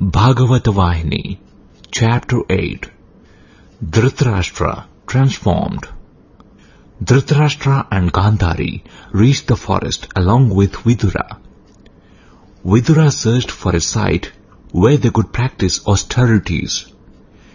Bhagavata 0.00 0.72
Vahini, 0.72 1.38
Chapter 1.90 2.42
8 2.48 2.88
Dhritarashtra 3.84 4.84
Transformed 5.08 5.88
Dhritarashtra 7.02 7.88
and 7.90 8.12
Gandhari 8.12 8.84
reached 9.10 9.48
the 9.48 9.56
forest 9.56 10.06
along 10.14 10.50
with 10.50 10.74
Vidura. 10.84 11.38
Vidura 12.64 13.12
searched 13.12 13.50
for 13.50 13.74
a 13.74 13.80
site 13.80 14.30
where 14.70 14.96
they 14.96 15.10
could 15.10 15.32
practice 15.32 15.84
austerities. 15.84 16.86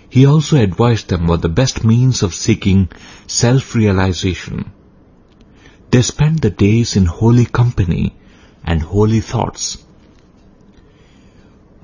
He 0.09 0.25
also 0.25 0.57
advised 0.57 1.07
them 1.07 1.29
on 1.29 1.39
the 1.39 1.47
best 1.47 1.85
means 1.85 2.23
of 2.23 2.33
seeking 2.33 2.89
self-realization. 3.25 4.69
They 5.91 6.01
spent 6.01 6.41
the 6.41 6.49
days 6.49 6.97
in 6.97 7.05
holy 7.05 7.45
company 7.45 8.17
and 8.65 8.81
holy 8.81 9.21
thoughts. 9.21 9.77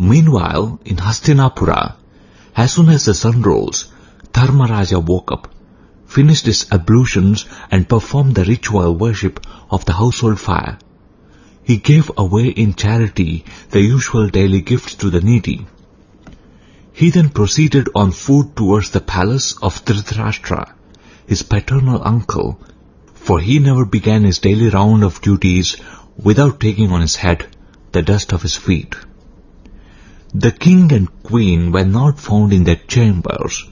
Meanwhile, 0.02 0.80
in 0.86 0.96
Hastinapura, 0.96 1.96
as 2.56 2.72
soon 2.72 2.88
as 2.88 3.04
the 3.04 3.14
sun 3.14 3.42
rose, 3.42 3.92
Dharmaraja 4.32 5.04
woke 5.04 5.30
up, 5.34 5.54
finished 6.06 6.46
his 6.46 6.68
ablutions 6.72 7.46
and 7.70 7.90
performed 7.90 8.36
the 8.36 8.46
ritual 8.46 8.96
worship 8.96 9.46
of 9.70 9.84
the 9.84 9.92
household 9.92 10.40
fire. 10.40 10.78
He 11.64 11.76
gave 11.76 12.10
away 12.18 12.48
in 12.48 12.76
charity 12.76 13.44
the 13.72 13.82
usual 13.82 14.30
daily 14.30 14.62
gifts 14.62 14.96
to 14.96 15.10
the 15.10 15.20
needy. 15.20 15.68
He 16.94 17.10
then 17.10 17.28
proceeded 17.30 17.90
on 17.94 18.14
foot 18.14 18.56
towards 18.56 18.92
the 18.92 19.02
palace 19.02 19.58
of 19.62 19.84
Dhritarashtra, 19.84 20.72
his 21.28 21.44
paternal 21.44 22.02
uncle, 22.08 22.58
for 23.14 23.42
he 23.42 23.60
never 23.60 23.84
began 23.84 24.24
his 24.24 24.40
daily 24.40 24.70
round 24.70 25.04
of 25.04 25.20
duties 25.20 25.76
without 26.16 26.62
taking 26.62 26.90
on 26.94 27.02
his 27.02 27.18
head 27.18 27.54
the 27.92 28.02
dust 28.02 28.32
of 28.32 28.42
his 28.44 28.56
feet. 28.56 28.96
The 30.34 30.52
king 30.52 30.92
and 30.94 31.08
queen 31.24 31.72
were 31.72 31.86
not 31.86 32.20
found 32.20 32.54
in 32.54 32.64
their 32.64 32.76
chambers, 32.76 33.66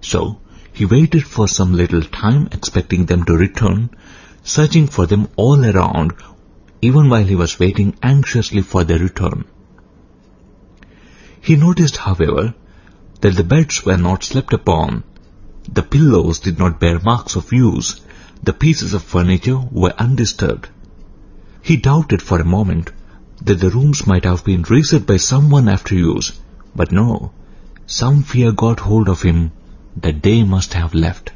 so 0.00 0.38
he 0.72 0.86
waited 0.86 1.24
for 1.24 1.48
some 1.48 1.74
little 1.74 2.02
time 2.02 2.48
expecting 2.52 3.06
them 3.06 3.24
to 3.24 3.32
return, 3.32 3.90
searching 4.44 4.86
for 4.86 5.06
them 5.06 5.26
all 5.34 5.64
around, 5.64 6.12
even 6.80 7.08
while 7.08 7.24
he 7.24 7.34
was 7.34 7.58
waiting 7.58 7.96
anxiously 8.00 8.62
for 8.62 8.84
their 8.84 9.00
return. 9.00 9.44
He 11.40 11.56
noticed, 11.56 11.96
however, 11.96 12.54
that 13.20 13.34
the 13.34 13.42
beds 13.42 13.84
were 13.84 13.96
not 13.96 14.22
slept 14.22 14.52
upon, 14.52 15.02
the 15.68 15.82
pillows 15.82 16.38
did 16.38 16.60
not 16.60 16.78
bear 16.78 17.00
marks 17.00 17.34
of 17.34 17.52
use, 17.52 18.00
the 18.40 18.52
pieces 18.52 18.94
of 18.94 19.02
furniture 19.02 19.58
were 19.72 19.94
undisturbed. 19.98 20.68
He 21.60 21.76
doubted 21.76 22.22
for 22.22 22.38
a 22.40 22.44
moment 22.44 22.92
that 23.44 23.60
the 23.60 23.70
rooms 23.70 24.06
might 24.06 24.24
have 24.24 24.44
been 24.44 24.62
reset 24.62 25.06
by 25.06 25.16
someone 25.16 25.68
after 25.68 25.94
use, 25.94 26.32
but 26.74 26.90
no, 26.90 27.32
some 27.86 28.22
fear 28.22 28.52
got 28.52 28.80
hold 28.80 29.08
of 29.08 29.22
him 29.22 29.52
that 29.96 30.22
they 30.22 30.42
must 30.42 30.74
have 30.74 30.94
left. 30.94 31.30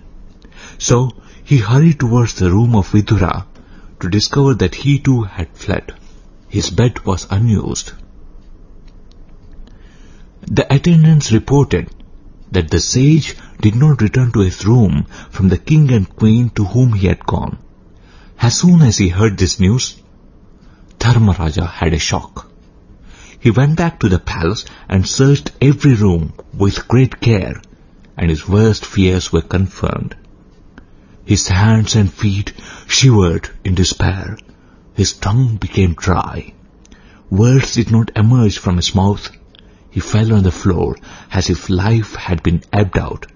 So 0.78 1.12
he 1.44 1.58
hurried 1.58 2.00
towards 2.00 2.34
the 2.34 2.50
room 2.50 2.74
of 2.74 2.90
Vidura 2.90 3.46
to 4.00 4.08
discover 4.08 4.54
that 4.54 4.74
he 4.74 4.98
too 4.98 5.22
had 5.22 5.48
fled. 5.54 5.92
His 6.48 6.70
bed 6.70 7.04
was 7.04 7.26
unused. 7.30 7.92
The 10.42 10.72
attendants 10.72 11.30
reported 11.30 11.90
that 12.50 12.70
the 12.70 12.80
sage 12.80 13.36
did 13.60 13.74
not 13.74 14.00
return 14.00 14.32
to 14.32 14.40
his 14.40 14.64
room 14.64 15.04
from 15.30 15.48
the 15.48 15.58
king 15.58 15.92
and 15.92 16.08
queen 16.08 16.48
to 16.50 16.64
whom 16.64 16.94
he 16.94 17.06
had 17.06 17.26
gone. 17.26 17.58
As 18.40 18.56
soon 18.56 18.80
as 18.82 18.96
he 18.96 19.08
heard 19.08 19.36
this 19.36 19.60
news, 19.60 19.96
Dharmaraja 21.18 21.68
had 21.68 21.94
a 21.94 21.98
shock. 21.98 22.48
He 23.40 23.50
went 23.50 23.76
back 23.76 23.98
to 24.00 24.08
the 24.08 24.20
palace 24.20 24.64
and 24.88 25.04
searched 25.04 25.50
every 25.60 25.94
room 25.94 26.32
with 26.56 26.86
great 26.86 27.20
care, 27.20 27.60
and 28.16 28.30
his 28.30 28.46
worst 28.46 28.86
fears 28.86 29.32
were 29.32 29.42
confirmed. 29.42 30.14
His 31.24 31.48
hands 31.48 31.96
and 31.96 32.12
feet 32.12 32.52
shivered 32.86 33.50
in 33.64 33.74
despair. 33.74 34.38
His 34.94 35.12
tongue 35.12 35.56
became 35.56 35.94
dry. 35.94 36.52
Words 37.30 37.74
did 37.74 37.90
not 37.90 38.12
emerge 38.14 38.58
from 38.58 38.76
his 38.76 38.94
mouth. 38.94 39.28
He 39.90 39.98
fell 39.98 40.32
on 40.32 40.44
the 40.44 40.52
floor 40.52 40.96
as 41.32 41.50
if 41.50 41.68
life 41.68 42.14
had 42.14 42.44
been 42.44 42.62
ebbed 42.72 42.96
out. 42.96 43.26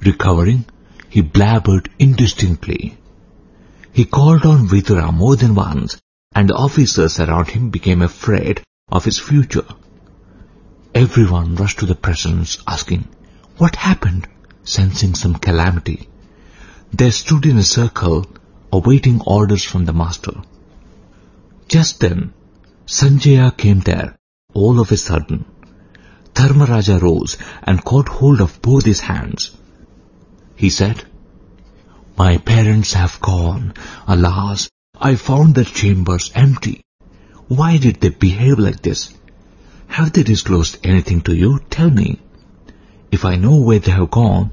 Recovering, 0.00 0.66
he 1.08 1.20
blabbered 1.20 1.88
indistinctly. 1.98 2.96
He 3.94 4.04
called 4.04 4.44
on 4.44 4.66
Vidura 4.66 5.12
more 5.12 5.36
than 5.36 5.54
once, 5.54 5.98
and 6.34 6.48
the 6.48 6.54
officers 6.54 7.20
around 7.20 7.50
him 7.50 7.70
became 7.70 8.02
afraid 8.02 8.60
of 8.88 9.04
his 9.04 9.20
future. 9.20 9.66
Everyone 10.92 11.54
rushed 11.54 11.78
to 11.78 11.86
the 11.86 11.94
presence 11.94 12.58
asking, 12.66 13.06
What 13.56 13.76
happened? 13.76 14.26
sensing 14.64 15.14
some 15.14 15.36
calamity. 15.36 16.08
They 16.92 17.12
stood 17.12 17.46
in 17.46 17.56
a 17.56 17.62
circle, 17.62 18.26
awaiting 18.72 19.20
orders 19.20 19.62
from 19.62 19.84
the 19.84 19.92
master. 19.92 20.42
Just 21.68 22.00
then, 22.00 22.32
Sanjaya 22.86 23.56
came 23.56 23.78
there, 23.78 24.16
all 24.54 24.80
of 24.80 24.90
a 24.90 24.96
sudden. 24.96 25.44
Dharmaraja 26.32 27.00
rose 27.00 27.36
and 27.62 27.84
caught 27.84 28.08
hold 28.08 28.40
of 28.40 28.60
both 28.60 28.84
his 28.84 28.98
hands. 28.98 29.52
He 30.56 30.70
said, 30.70 31.04
my 32.16 32.38
parents 32.38 32.92
have 32.92 33.20
gone. 33.20 33.74
Alas, 34.06 34.68
I 35.00 35.16
found 35.16 35.54
their 35.54 35.64
chambers 35.64 36.30
empty. 36.34 36.82
Why 37.48 37.78
did 37.78 38.00
they 38.00 38.10
behave 38.10 38.58
like 38.58 38.82
this? 38.82 39.12
Have 39.88 40.12
they 40.12 40.22
disclosed 40.22 40.78
anything 40.84 41.22
to 41.22 41.34
you? 41.34 41.58
Tell 41.70 41.90
me. 41.90 42.20
If 43.10 43.24
I 43.24 43.36
know 43.36 43.56
where 43.56 43.80
they 43.80 43.90
have 43.90 44.10
gone, 44.10 44.52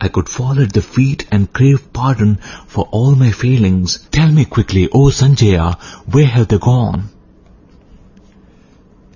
I 0.00 0.08
could 0.08 0.28
fall 0.28 0.60
at 0.60 0.72
the 0.72 0.82
feet 0.82 1.26
and 1.30 1.52
crave 1.52 1.92
pardon 1.92 2.36
for 2.66 2.84
all 2.90 3.14
my 3.14 3.30
failings. 3.30 3.98
Tell 4.10 4.30
me 4.30 4.44
quickly, 4.44 4.88
O 4.92 5.10
Sanjaya, 5.10 5.80
where 6.12 6.26
have 6.26 6.48
they 6.48 6.58
gone? 6.58 7.08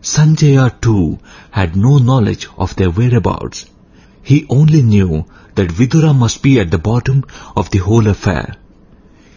Sanjaya 0.01 0.81
too 0.81 1.19
had 1.51 1.77
no 1.77 1.99
knowledge 1.99 2.49
of 2.57 2.77
their 2.77 2.91
whereabouts. 2.91 3.67
He 4.31 4.47
only 4.49 4.81
knew 4.83 5.27
that 5.57 5.73
Vidura 5.73 6.15
must 6.17 6.41
be 6.41 6.61
at 6.61 6.71
the 6.71 6.79
bottom 6.79 7.25
of 7.57 7.71
the 7.71 7.79
whole 7.79 8.07
affair. 8.07 8.55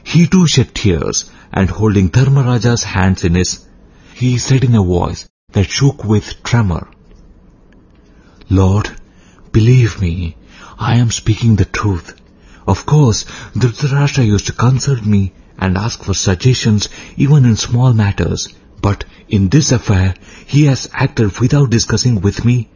He 0.03 0.27
too 0.27 0.45
shed 0.45 0.75
tears 0.75 1.31
and 1.51 1.67
holding 1.67 2.09
Dharmaraja's 2.11 2.83
hands 2.83 3.23
in 3.23 3.33
his, 3.33 3.65
he 4.13 4.37
said 4.37 4.63
in 4.63 4.75
a 4.75 4.83
voice 4.83 5.27
that 5.53 5.67
shook 5.67 6.03
with 6.03 6.43
tremor, 6.43 6.87
Lord, 8.51 8.91
believe 9.51 9.99
me, 9.99 10.35
I 10.77 10.97
am 10.97 11.09
speaking 11.09 11.55
the 11.55 11.65
truth. 11.65 12.13
Of 12.67 12.85
course, 12.85 13.25
Dhritarashtra 13.55 14.23
used 14.23 14.45
to 14.45 14.53
consult 14.53 15.03
me 15.03 15.33
and 15.57 15.75
ask 15.75 16.03
for 16.03 16.13
suggestions 16.13 16.87
even 17.17 17.45
in 17.45 17.55
small 17.55 17.93
matters, 17.93 18.47
but 18.79 19.05
in 19.27 19.49
this 19.49 19.71
affair 19.71 20.13
he 20.45 20.65
has 20.65 20.87
acted 20.93 21.39
without 21.39 21.71
discussing 21.71 22.21
with 22.21 22.45
me 22.45 22.69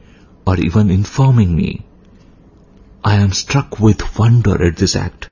or 0.48 0.58
even 0.58 0.90
informing 0.90 1.56
me. 1.56 1.84
I 3.08 3.16
am 3.16 3.32
struck 3.32 3.80
with 3.80 4.20
wonder 4.20 4.62
at 4.62 4.76
this 4.76 4.94
act. 4.94 5.30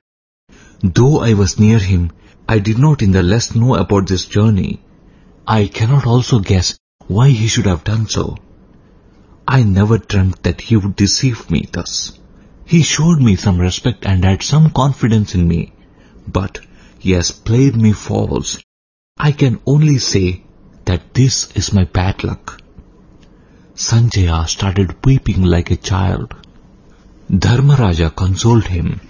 Though 0.82 1.20
I 1.20 1.34
was 1.34 1.58
near 1.58 1.78
him, 1.78 2.10
I 2.48 2.58
did 2.58 2.78
not 2.78 3.02
in 3.02 3.10
the 3.10 3.22
less 3.22 3.54
know 3.54 3.74
about 3.74 4.08
this 4.08 4.24
journey. 4.24 4.80
I 5.46 5.66
cannot 5.66 6.06
also 6.06 6.38
guess 6.38 6.78
why 7.06 7.28
he 7.28 7.48
should 7.48 7.66
have 7.66 7.84
done 7.84 8.08
so. 8.08 8.38
I 9.46 9.62
never 9.62 9.98
dreamt 9.98 10.42
that 10.44 10.62
he 10.62 10.76
would 10.76 10.96
deceive 10.96 11.50
me 11.50 11.68
thus. 11.70 12.18
He 12.64 12.80
showed 12.80 13.20
me 13.20 13.36
some 13.36 13.58
respect 13.58 14.06
and 14.06 14.24
had 14.24 14.42
some 14.42 14.70
confidence 14.70 15.34
in 15.34 15.46
me, 15.46 15.74
but 16.26 16.60
he 16.98 17.10
has 17.10 17.30
played 17.30 17.76
me 17.76 17.92
false. 17.92 18.58
I 19.18 19.32
can 19.32 19.60
only 19.66 19.98
say 19.98 20.44
that 20.86 21.12
this 21.12 21.52
is 21.54 21.74
my 21.74 21.84
bad 21.84 22.24
luck. 22.24 22.58
Sanjaya 23.74 24.48
started 24.48 25.04
weeping 25.04 25.42
like 25.42 25.70
a 25.70 25.76
child. 25.76 26.34
Dharmaraja 27.30 28.14
consoled 28.14 28.68
him, 28.68 29.00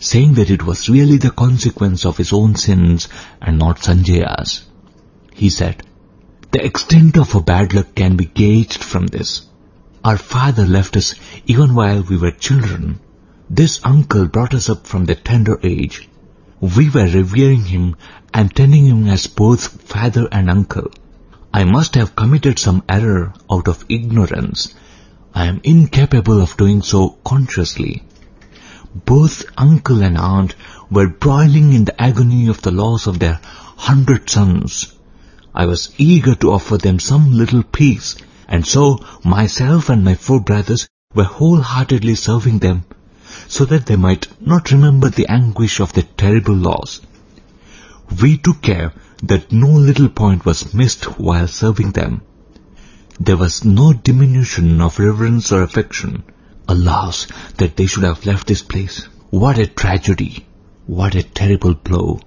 saying 0.00 0.34
that 0.34 0.50
it 0.50 0.66
was 0.66 0.88
really 0.88 1.18
the 1.18 1.30
consequence 1.30 2.04
of 2.04 2.16
his 2.16 2.32
own 2.32 2.56
sins 2.56 3.08
and 3.40 3.60
not 3.60 3.78
Sanjaya's. 3.78 4.62
He 5.32 5.50
said, 5.50 5.84
The 6.50 6.64
extent 6.64 7.16
of 7.16 7.34
our 7.36 7.42
bad 7.42 7.72
luck 7.72 7.94
can 7.94 8.16
be 8.16 8.24
gauged 8.24 8.82
from 8.82 9.06
this. 9.06 9.42
Our 10.02 10.16
father 10.16 10.66
left 10.66 10.96
us 10.96 11.14
even 11.46 11.76
while 11.76 12.02
we 12.02 12.16
were 12.16 12.32
children. 12.32 12.98
This 13.48 13.78
uncle 13.84 14.26
brought 14.26 14.52
us 14.52 14.68
up 14.68 14.88
from 14.88 15.04
the 15.04 15.14
tender 15.14 15.60
age. 15.62 16.08
We 16.60 16.90
were 16.90 17.06
revering 17.06 17.66
him 17.66 17.94
and 18.34 18.52
tending 18.52 18.86
him 18.86 19.06
as 19.06 19.28
both 19.28 19.82
father 19.82 20.26
and 20.32 20.50
uncle. 20.50 20.90
I 21.54 21.62
must 21.62 21.94
have 21.94 22.16
committed 22.16 22.58
some 22.58 22.82
error 22.88 23.32
out 23.48 23.68
of 23.68 23.84
ignorance 23.88 24.74
I 25.34 25.46
am 25.46 25.60
incapable 25.62 26.40
of 26.40 26.56
doing 26.56 26.82
so 26.82 27.10
consciously. 27.24 28.02
Both 29.06 29.44
uncle 29.56 30.02
and 30.02 30.18
aunt 30.18 30.54
were 30.90 31.08
broiling 31.08 31.72
in 31.72 31.84
the 31.84 32.00
agony 32.00 32.48
of 32.48 32.62
the 32.62 32.72
loss 32.72 33.06
of 33.06 33.18
their 33.18 33.40
hundred 33.76 34.28
sons. 34.28 34.92
I 35.54 35.66
was 35.66 35.90
eager 35.98 36.34
to 36.36 36.52
offer 36.52 36.76
them 36.78 36.98
some 36.98 37.32
little 37.32 37.62
peace, 37.62 38.16
And 38.52 38.66
so 38.66 38.98
myself 39.24 39.88
and 39.88 40.04
my 40.04 40.16
four 40.16 40.40
brothers 40.40 40.88
were 41.14 41.22
wholeheartedly 41.24 42.16
serving 42.16 42.58
them 42.58 42.84
so 43.46 43.64
that 43.66 43.86
they 43.86 43.94
might 43.94 44.26
not 44.44 44.72
remember 44.72 45.08
the 45.08 45.28
anguish 45.28 45.78
of 45.78 45.92
their 45.92 46.08
terrible 46.16 46.56
loss. 46.56 47.00
We 48.20 48.38
took 48.38 48.60
care 48.60 48.92
that 49.22 49.52
no 49.52 49.68
little 49.68 50.08
point 50.08 50.44
was 50.44 50.74
missed 50.74 51.04
while 51.18 51.46
serving 51.46 51.92
them. 51.92 52.22
There 53.22 53.36
was 53.36 53.66
no 53.66 53.92
diminution 53.92 54.80
of 54.80 54.98
reverence 54.98 55.52
or 55.52 55.62
affection. 55.62 56.22
Alas, 56.66 57.26
that 57.58 57.76
they 57.76 57.84
should 57.84 58.04
have 58.04 58.24
left 58.24 58.46
this 58.46 58.62
place. 58.62 59.08
What 59.28 59.58
a 59.58 59.66
tragedy! 59.66 60.46
What 60.86 61.14
a 61.14 61.22
terrible 61.22 61.74
blow! 61.74 62.20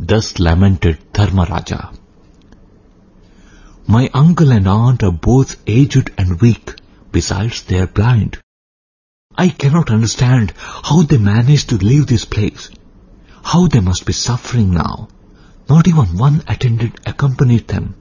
Thus 0.00 0.38
lamented 0.38 1.12
Dharmaraja. 1.12 1.94
My 3.86 4.08
uncle 4.14 4.50
and 4.50 4.66
aunt 4.66 5.02
are 5.02 5.12
both 5.12 5.56
aged 5.66 6.10
and 6.16 6.40
weak, 6.40 6.74
besides 7.12 7.62
they 7.64 7.80
are 7.80 7.86
blind. 7.86 8.38
I 9.36 9.50
cannot 9.50 9.90
understand 9.90 10.54
how 10.58 11.02
they 11.02 11.18
managed 11.18 11.68
to 11.68 11.76
leave 11.76 12.06
this 12.06 12.24
place. 12.24 12.70
How 13.42 13.66
they 13.66 13.80
must 13.80 14.06
be 14.06 14.14
suffering 14.14 14.70
now. 14.70 15.08
Not 15.68 15.86
even 15.86 16.16
one 16.16 16.42
attendant 16.48 16.98
accompanied 17.04 17.68
them. 17.68 17.94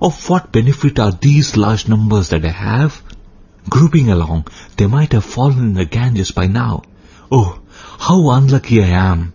Of 0.00 0.28
what 0.28 0.52
benefit 0.52 0.98
are 0.98 1.12
these 1.12 1.56
large 1.56 1.88
numbers 1.88 2.28
that 2.30 2.44
I 2.44 2.50
have? 2.50 3.02
Grouping 3.68 4.10
along, 4.10 4.48
they 4.76 4.86
might 4.86 5.12
have 5.12 5.24
fallen 5.24 5.58
in 5.58 5.74
the 5.74 5.84
Ganges 5.84 6.30
by 6.30 6.46
now. 6.46 6.82
Oh, 7.30 7.60
how 7.98 8.30
unlucky 8.30 8.82
I 8.82 8.88
am. 8.88 9.32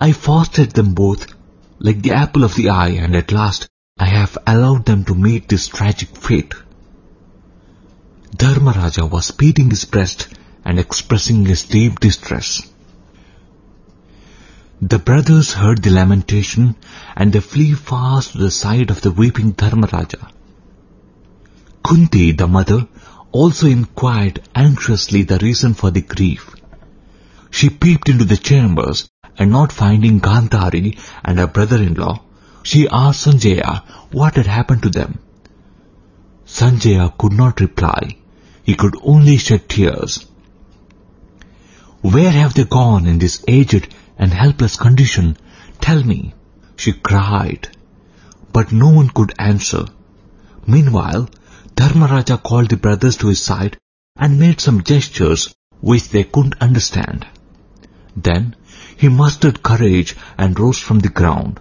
I 0.00 0.12
fostered 0.12 0.72
them 0.72 0.94
both 0.94 1.26
like 1.78 2.02
the 2.02 2.12
apple 2.12 2.44
of 2.44 2.54
the 2.54 2.68
eye 2.70 2.90
and 2.90 3.16
at 3.16 3.32
last 3.32 3.68
I 3.98 4.06
have 4.06 4.38
allowed 4.46 4.86
them 4.86 5.04
to 5.04 5.14
meet 5.14 5.48
this 5.48 5.68
tragic 5.68 6.16
fate. 6.16 6.54
Dharmaraja 8.36 9.08
was 9.10 9.30
beating 9.30 9.70
his 9.70 9.84
breast 9.84 10.28
and 10.64 10.78
expressing 10.78 11.46
his 11.46 11.64
deep 11.64 12.00
distress. 12.00 12.62
The 14.84 14.98
brothers 14.98 15.52
heard 15.52 15.80
the 15.80 15.90
lamentation 15.90 16.74
and 17.14 17.32
they 17.32 17.38
flee 17.38 17.72
fast 17.72 18.32
to 18.32 18.38
the 18.38 18.50
side 18.50 18.90
of 18.90 19.00
the 19.00 19.12
weeping 19.12 19.52
Dharmaraja. 19.52 20.28
Kunti, 21.84 22.32
the 22.32 22.48
mother, 22.48 22.88
also 23.30 23.68
inquired 23.68 24.42
anxiously 24.56 25.22
the 25.22 25.38
reason 25.38 25.74
for 25.74 25.92
the 25.92 26.00
grief. 26.00 26.50
She 27.52 27.70
peeped 27.70 28.08
into 28.08 28.24
the 28.24 28.36
chambers 28.36 29.08
and 29.38 29.52
not 29.52 29.70
finding 29.70 30.20
Gandhari 30.20 30.98
and 31.24 31.38
her 31.38 31.46
brother-in-law, 31.46 32.20
she 32.64 32.88
asked 32.90 33.24
Sanjaya 33.24 33.84
what 34.10 34.34
had 34.34 34.48
happened 34.48 34.82
to 34.82 34.90
them. 34.90 35.20
Sanjaya 36.44 37.16
could 37.16 37.34
not 37.34 37.60
reply. 37.60 38.16
He 38.64 38.74
could 38.74 38.96
only 39.04 39.36
shed 39.36 39.68
tears. 39.68 40.26
Where 42.00 42.32
have 42.32 42.54
they 42.54 42.64
gone 42.64 43.06
in 43.06 43.20
this 43.20 43.44
aged 43.46 43.94
and 44.18 44.32
helpless 44.32 44.76
condition? 44.76 45.36
Tell 45.80 46.02
me, 46.02 46.34
she 46.76 46.92
cried. 46.92 47.68
But 48.52 48.72
no 48.72 48.90
one 48.90 49.08
could 49.08 49.34
answer. 49.38 49.86
Meanwhile, 50.66 51.28
Dharmaraja 51.74 52.42
called 52.42 52.70
the 52.70 52.76
brothers 52.76 53.16
to 53.18 53.28
his 53.28 53.42
side 53.42 53.78
and 54.16 54.38
made 54.38 54.60
some 54.60 54.82
gestures 54.82 55.54
which 55.80 56.10
they 56.10 56.24
couldn't 56.24 56.60
understand. 56.60 57.26
Then 58.16 58.54
he 58.96 59.08
mustered 59.08 59.62
courage 59.62 60.14
and 60.38 60.58
rose 60.58 60.78
from 60.78 61.00
the 61.00 61.08
ground. 61.08 61.60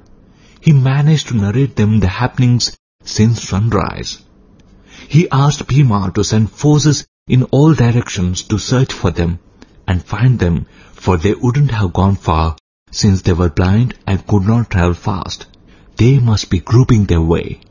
He 0.59 0.73
managed 0.73 1.29
to 1.29 1.37
narrate 1.37 1.75
them 1.75 1.99
the 1.99 2.07
happenings 2.07 2.77
since 3.03 3.47
sunrise. 3.47 4.21
He 5.07 5.29
asked 5.31 5.67
Bhima 5.67 6.11
to 6.13 6.23
send 6.23 6.51
forces 6.51 7.07
in 7.27 7.43
all 7.43 7.73
directions 7.73 8.43
to 8.43 8.59
search 8.59 8.93
for 8.93 9.11
them 9.11 9.39
and 9.87 10.03
find 10.03 10.39
them, 10.39 10.65
for 10.93 11.17
they 11.17 11.33
wouldn't 11.33 11.71
have 11.71 11.93
gone 11.93 12.15
far 12.15 12.55
since 12.91 13.21
they 13.21 13.33
were 13.33 13.49
blind 13.49 13.93
and 14.05 14.27
could 14.27 14.43
not 14.43 14.69
travel 14.69 14.93
fast. 14.93 15.47
They 15.97 16.19
must 16.19 16.49
be 16.49 16.59
groping 16.59 17.05
their 17.05 17.21
way. 17.21 17.61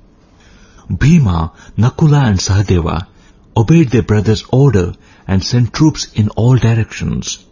Bhima, 0.89 1.53
Nakula 1.77 2.25
and 2.25 2.39
Sahadeva 2.39 3.07
obeyed 3.57 3.91
their 3.91 4.03
brother's 4.03 4.45
order 4.51 4.95
and 5.27 5.45
sent 5.45 5.73
troops 5.73 6.13
in 6.15 6.29
all 6.31 6.57
directions. 6.57 7.45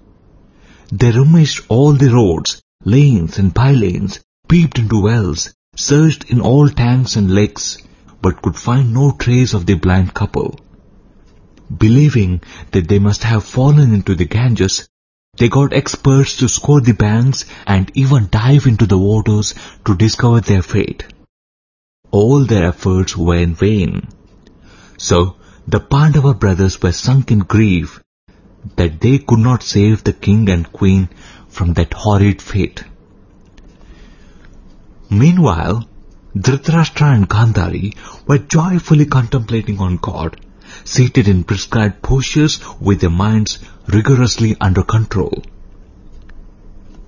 They 0.90 1.10
rummaged 1.10 1.66
all 1.68 1.92
the 1.92 2.10
roads, 2.10 2.62
lanes 2.84 3.38
and 3.38 3.52
by-lanes, 3.52 4.20
peeped 4.48 4.78
into 4.78 5.02
wells, 5.02 5.52
searched 5.76 6.24
in 6.24 6.40
all 6.40 6.68
tanks 6.68 7.16
and 7.16 7.34
lakes, 7.34 7.78
but 8.22 8.42
could 8.42 8.56
find 8.56 8.94
no 8.94 9.12
trace 9.12 9.52
of 9.54 9.66
the 9.66 9.74
blind 9.74 10.14
couple. 10.14 10.58
Believing 11.76 12.40
that 12.72 12.88
they 12.88 12.98
must 12.98 13.22
have 13.24 13.44
fallen 13.44 13.92
into 13.92 14.14
the 14.14 14.24
Ganges, 14.24 14.88
they 15.36 15.48
got 15.48 15.72
experts 15.72 16.36
to 16.38 16.48
scour 16.48 16.80
the 16.80 16.92
banks 16.92 17.44
and 17.66 17.90
even 17.94 18.28
dive 18.30 18.66
into 18.66 18.86
the 18.86 18.98
waters 18.98 19.54
to 19.84 19.96
discover 19.96 20.40
their 20.40 20.62
fate. 20.62 21.04
All 22.10 22.44
their 22.44 22.68
efforts 22.68 23.16
were 23.16 23.36
in 23.36 23.54
vain. 23.54 24.08
So, 24.96 25.36
the 25.66 25.80
Pandava 25.80 26.34
brothers 26.34 26.80
were 26.80 26.92
sunk 26.92 27.30
in 27.30 27.40
grief 27.40 28.00
that 28.76 29.00
they 29.00 29.18
could 29.18 29.38
not 29.38 29.62
save 29.62 30.02
the 30.02 30.12
king 30.12 30.48
and 30.48 30.72
queen 30.72 31.08
from 31.48 31.74
that 31.74 31.92
horrid 31.92 32.40
fate. 32.42 32.84
Meanwhile, 35.10 35.88
Dhritarashtra 36.36 37.14
and 37.14 37.28
Gandhari 37.28 37.96
were 38.26 38.38
joyfully 38.38 39.06
contemplating 39.06 39.78
on 39.78 39.96
God, 39.96 40.40
seated 40.84 41.28
in 41.28 41.44
prescribed 41.44 42.02
postures 42.02 42.60
with 42.80 43.00
their 43.00 43.10
minds 43.10 43.58
rigorously 43.86 44.56
under 44.60 44.82
control. 44.82 45.42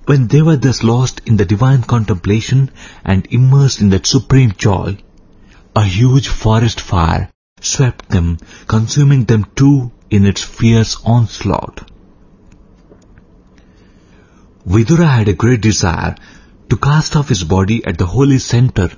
When 0.05 0.27
they 0.27 0.41
were 0.41 0.57
thus 0.57 0.83
lost 0.83 1.21
in 1.25 1.37
the 1.37 1.45
divine 1.45 1.83
contemplation 1.83 2.71
and 3.05 3.27
immersed 3.29 3.81
in 3.81 3.89
that 3.89 4.07
supreme 4.07 4.53
joy, 4.57 4.97
a 5.75 5.83
huge 5.83 6.27
forest 6.27 6.81
fire 6.81 7.29
swept 7.61 8.09
them, 8.09 8.37
consuming 8.67 9.25
them 9.25 9.45
too 9.55 9.91
in 10.09 10.25
its 10.25 10.43
fierce 10.43 10.97
onslaught. 11.05 11.89
Vidura 14.67 15.07
had 15.07 15.27
a 15.27 15.33
great 15.33 15.61
desire 15.61 16.15
to 16.69 16.77
cast 16.77 17.15
off 17.15 17.29
his 17.29 17.43
body 17.43 17.85
at 17.85 17.97
the 17.97 18.05
holy 18.05 18.39
center 18.39 18.89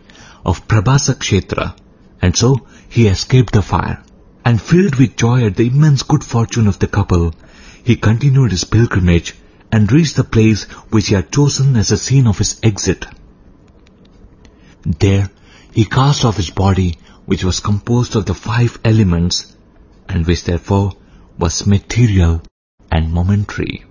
of 0.45 0.67
Prabhasa 0.67 1.15
Kshetra, 1.15 1.75
and 2.21 2.35
so 2.35 2.65
he 2.89 3.07
escaped 3.07 3.53
the 3.53 3.61
fire. 3.61 4.03
And 4.45 4.61
filled 4.61 4.95
with 4.95 5.15
joy 5.15 5.45
at 5.45 5.55
the 5.55 5.67
immense 5.67 6.03
good 6.03 6.23
fortune 6.23 6.67
of 6.67 6.79
the 6.79 6.87
couple, 6.87 7.33
he 7.83 7.95
continued 7.95 8.51
his 8.51 8.63
pilgrimage 8.63 9.35
and 9.71 9.91
reached 9.91 10.15
the 10.15 10.23
place 10.23 10.63
which 10.89 11.07
he 11.07 11.15
had 11.15 11.31
chosen 11.31 11.75
as 11.75 11.89
the 11.89 11.97
scene 11.97 12.27
of 12.27 12.37
his 12.37 12.59
exit. 12.61 13.05
There, 14.85 15.31
he 15.73 15.85
cast 15.85 16.25
off 16.25 16.37
his 16.37 16.49
body, 16.49 16.97
which 17.25 17.43
was 17.43 17.59
composed 17.59 18.15
of 18.15 18.25
the 18.25 18.33
five 18.33 18.77
elements, 18.83 19.55
and 20.07 20.27
which 20.27 20.43
therefore 20.43 20.93
was 21.39 21.65
material 21.65 22.41
and 22.91 23.11
momentary. 23.11 23.85